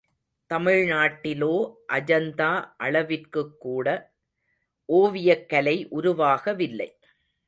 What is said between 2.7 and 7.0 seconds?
அளவிற்குக்கூட ஓவியக் கலை உருவாகவில்லை.